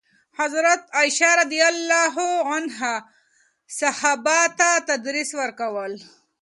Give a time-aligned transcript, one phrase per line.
[0.39, 2.15] حضرت عایشه رضي الله
[2.53, 2.95] عنها
[3.79, 4.71] صحابه ته
[5.05, 5.93] درس ورکول.